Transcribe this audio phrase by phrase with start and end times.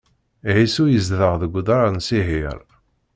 [0.55, 2.59] Ɛisu yezdeɣ deg udrar n Siɛir.